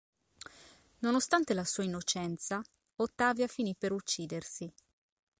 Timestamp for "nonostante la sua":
1.03-1.83